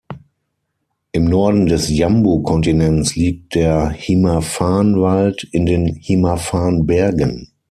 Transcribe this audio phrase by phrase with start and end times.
[1.11, 7.51] Im Norden des Jambu-Kontinents liegt der Himaphan-Wald in den Himaphan-Bergen.